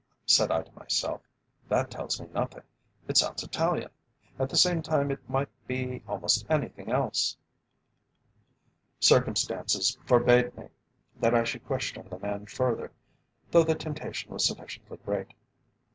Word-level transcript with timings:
said 0.25 0.49
I 0.49 0.63
to 0.63 0.71
myself, 0.71 1.21
"that 1.69 1.91
tells 1.91 2.19
me 2.19 2.25
nothing. 2.33 2.63
It 3.07 3.17
sounds 3.17 3.43
Italian. 3.43 3.91
At 4.39 4.49
the 4.49 4.57
same 4.57 4.81
time 4.81 5.11
it 5.11 5.29
might 5.29 5.47
be 5.67 6.01
almost 6.07 6.43
anything 6.49 6.91
else." 6.91 7.37
Circumstances 8.99 9.99
forbade 10.07 10.57
me 10.57 10.69
that 11.19 11.35
I 11.35 11.43
should 11.43 11.63
question 11.67 12.07
the 12.09 12.17
man 12.17 12.47
further, 12.47 12.91
though 13.51 13.63
the 13.63 13.75
temptation 13.75 14.33
was 14.33 14.43
sufficiently 14.43 14.97
great. 15.05 15.35